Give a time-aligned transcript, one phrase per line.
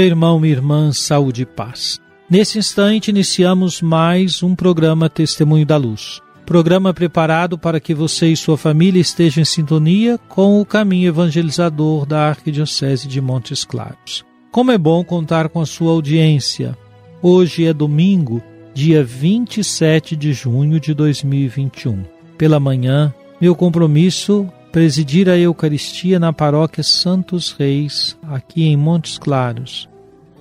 [0.00, 2.00] Meu irmão, minha irmã, saúde e paz.
[2.30, 6.22] Nesse instante, iniciamos mais um programa Testemunho da Luz.
[6.46, 12.06] Programa preparado para que você e sua família estejam em sintonia com o caminho evangelizador
[12.06, 14.24] da Arquidiocese de Montes Claros.
[14.50, 16.74] Como é bom contar com a sua audiência.
[17.20, 22.04] Hoje é domingo, dia 27 de junho de 2021.
[22.38, 29.89] Pela manhã, meu compromisso presidir a Eucaristia na paróquia Santos Reis, aqui em Montes Claros.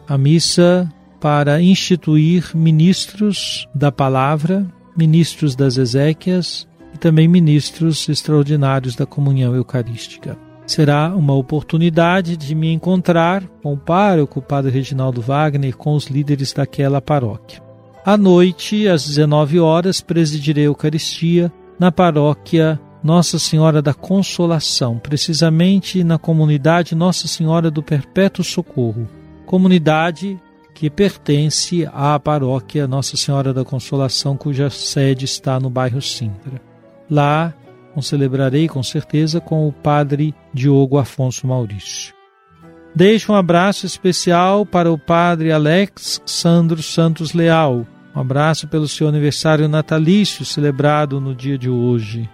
[0.09, 4.65] A missa para instituir ministros da palavra,
[4.97, 10.35] ministros das Ezequias e também ministros extraordinários da comunhão eucarística.
[10.65, 16.07] Será uma oportunidade de me encontrar com o pároco, o padre Reginaldo Wagner, com os
[16.07, 17.61] líderes daquela paróquia.
[18.03, 26.03] À noite, às 19 horas, presidirei a Eucaristia na paróquia Nossa Senhora da Consolação, precisamente
[26.03, 29.07] na comunidade Nossa Senhora do Perpétuo Socorro,
[29.49, 30.39] comunidade
[30.75, 36.61] que pertence à paróquia Nossa Senhora da Consolação, cuja sede está no bairro Sintra.
[37.09, 37.51] Lá
[37.99, 42.13] celebrarei com certeza com o padre Diogo Afonso Maurício.
[42.95, 47.87] Deixo um abraço especial para o padre Alex Sandro Santos Leal.
[48.15, 52.29] Um abraço pelo seu aniversário natalício celebrado no dia de hoje.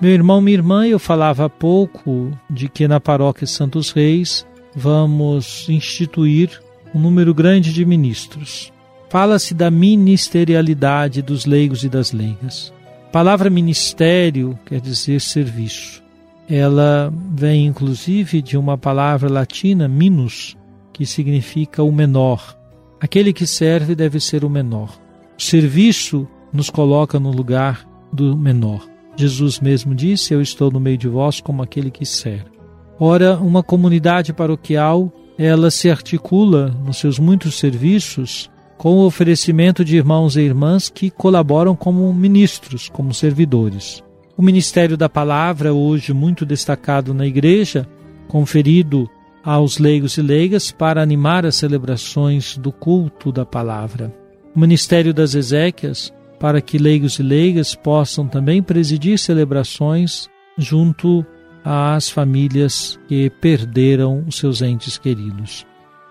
[0.00, 5.66] Meu irmão, minha irmã, eu falava há pouco de que na paróquia Santos Reis vamos
[5.70, 6.60] instituir
[6.94, 8.70] um número grande de ministros.
[9.08, 12.72] Fala-se da ministerialidade dos leigos e das leigas.
[13.08, 16.02] A palavra ministério quer dizer serviço.
[16.48, 20.56] Ela vem inclusive de uma palavra latina, minus,
[20.92, 22.56] que significa o menor.
[23.00, 24.98] Aquele que serve deve ser o menor.
[25.38, 28.86] O serviço nos coloca no lugar do menor.
[29.16, 32.55] Jesus mesmo disse: Eu estou no meio de vós como aquele que serve.
[32.98, 39.96] Ora, uma comunidade paroquial, ela se articula nos seus muitos serviços com o oferecimento de
[39.96, 44.02] irmãos e irmãs que colaboram como ministros, como servidores.
[44.36, 47.86] O ministério da palavra, hoje muito destacado na igreja,
[48.28, 49.08] conferido
[49.44, 54.14] aos leigos e leigas para animar as celebrações do culto da palavra.
[54.54, 61.24] O ministério das Ezequias, para que leigos e leigas possam também presidir celebrações junto
[61.68, 65.66] às famílias que perderam os seus entes queridos.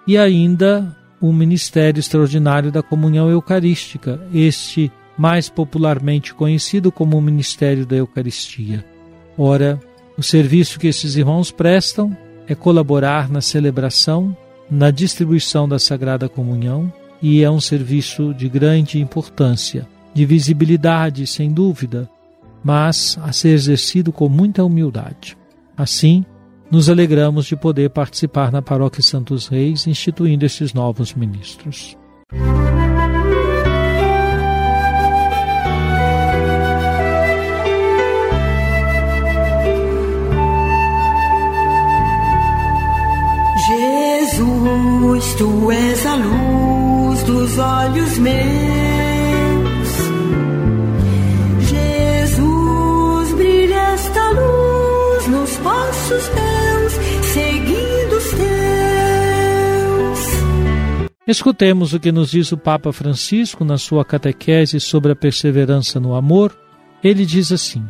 [0.06, 7.86] E ainda o ministério extraordinário da comunhão eucarística, este mais popularmente conhecido como o ministério
[7.86, 8.84] da Eucaristia.
[9.38, 9.80] Ora,
[10.18, 12.16] o serviço que esses irmãos prestam
[12.50, 14.36] é colaborar na celebração,
[14.70, 21.50] na distribuição da Sagrada Comunhão e é um serviço de grande importância, de visibilidade, sem
[21.50, 22.10] dúvida,
[22.62, 25.38] mas a ser exercido com muita humildade.
[25.78, 26.24] Assim,
[26.72, 31.98] nos alegramos de poder participar na Paróquia Santos Reis, instituindo estes novos ministros.
[43.68, 48.85] Jesus, tu és a luz dos olhos meus.
[56.16, 56.94] Passos meus,
[57.26, 58.46] seguindo os teus.
[61.28, 66.16] Escutemos o que nos diz o Papa Francisco na sua catequese sobre a perseverança no
[66.16, 66.58] amor.
[67.04, 67.84] Ele diz assim: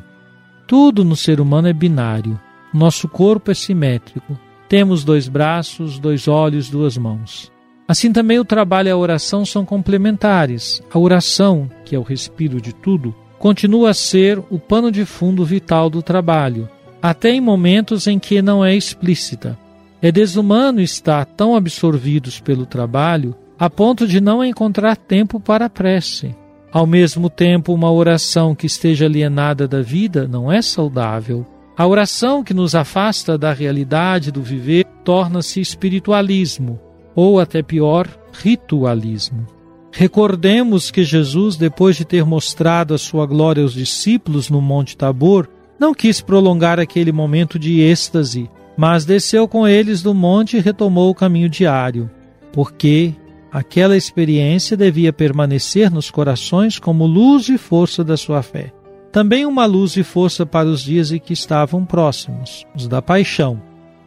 [0.68, 2.39] Tudo no ser humano é binário.
[2.74, 4.38] Nosso corpo é simétrico.
[4.68, 7.51] Temos dois braços, dois olhos, duas mãos.
[7.88, 10.81] Assim também o trabalho e a oração são complementares.
[10.92, 15.45] A oração, que é o respiro de tudo, continua a ser o pano de fundo
[15.45, 16.68] vital do trabalho,
[17.10, 19.56] até em momentos em que não é explícita.
[20.02, 25.69] É desumano estar tão absorvidos pelo trabalho a ponto de não encontrar tempo para a
[25.69, 26.36] prece.
[26.72, 31.46] Ao mesmo tempo, uma oração que esteja alienada da vida não é saudável.
[31.78, 36.80] A oração que nos afasta da realidade do viver torna-se espiritualismo,
[37.16, 39.46] ou até pior, ritualismo.
[39.92, 45.48] Recordemos que Jesus, depois de ter mostrado a sua glória aos discípulos no Monte Tabor,
[45.80, 51.10] não quis prolongar aquele momento de êxtase, mas desceu com eles do monte e retomou
[51.10, 52.10] o caminho diário,
[52.51, 53.13] porque
[53.51, 58.74] aquela experiência devia permanecer nos corações como luz e força da sua fé.
[59.12, 63.62] Também uma luz e força para os dias em que estavam próximos, os da paixão.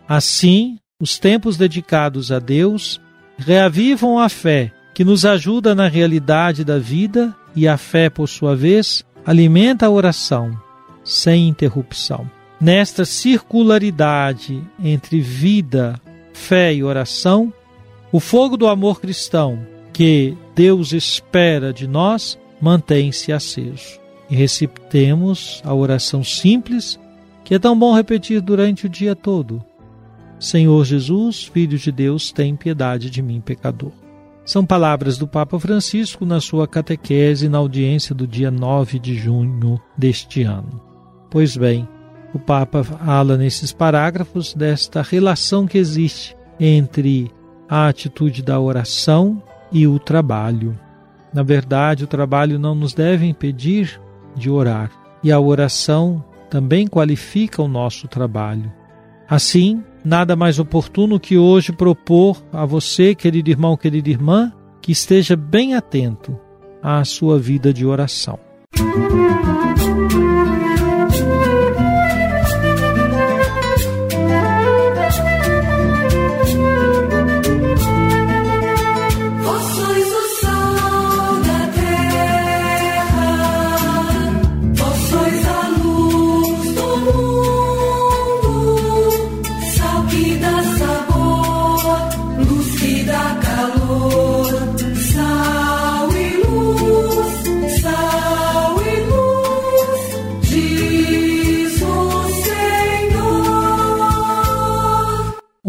[0.06, 3.00] Assim, os tempos dedicados a Deus
[3.38, 8.54] reavivam a fé, que nos ajuda na realidade da vida, e a fé, por sua
[8.54, 10.58] vez, alimenta a oração,
[11.08, 12.30] sem interrupção.
[12.60, 15.98] Nesta circularidade entre vida,
[16.34, 17.50] fé e oração,
[18.12, 19.58] o fogo do amor cristão
[19.92, 23.98] que Deus espera de nós mantém-se aceso.
[24.28, 27.00] E recitemos a oração simples
[27.42, 29.64] que é tão bom repetir durante o dia todo.
[30.38, 33.92] Senhor Jesus, Filho de Deus, tem piedade de mim, pecador.
[34.44, 39.80] São palavras do Papa Francisco na sua catequese na audiência do dia 9 de junho
[39.96, 40.87] deste ano.
[41.30, 41.86] Pois bem,
[42.32, 47.30] o Papa fala nesses parágrafos desta relação que existe entre
[47.68, 50.78] a atitude da oração e o trabalho.
[51.32, 54.00] Na verdade, o trabalho não nos deve impedir
[54.34, 54.90] de orar,
[55.22, 58.72] e a oração também qualifica o nosso trabalho.
[59.28, 65.36] Assim, nada mais oportuno que hoje propor a você, querido irmão, querida irmã, que esteja
[65.36, 66.38] bem atento
[66.82, 68.38] à sua vida de oração.
[68.78, 70.07] Música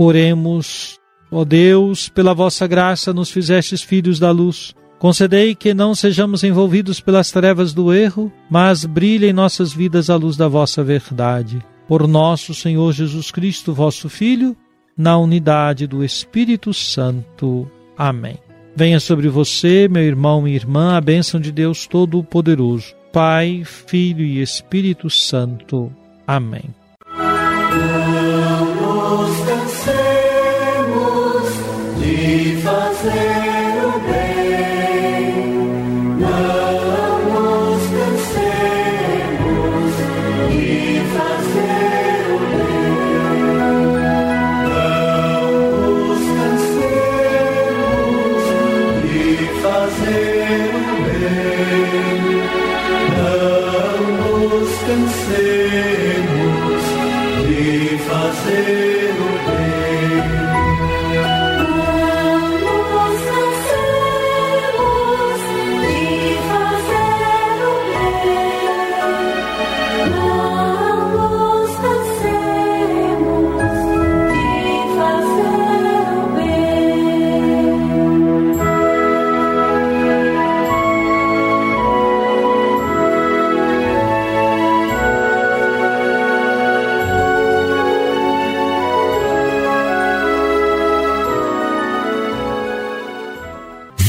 [0.02, 0.98] Oremos,
[1.30, 4.74] ó Deus, pela vossa graça nos fizestes filhos da luz.
[4.98, 10.16] Concedei que não sejamos envolvidos pelas trevas do erro, mas brilhe em nossas vidas a
[10.16, 11.62] luz da vossa verdade.
[11.86, 14.56] Por nosso Senhor Jesus Cristo, vosso Filho,
[14.96, 17.70] na unidade do Espírito Santo.
[17.98, 18.38] Amém.
[18.74, 24.42] Venha sobre você, meu irmão e irmã, a bênção de Deus Todo-Poderoso, Pai, Filho e
[24.42, 25.92] Espírito Santo.
[26.26, 26.79] Amém.
[27.70, 30.19] Vamos dançar.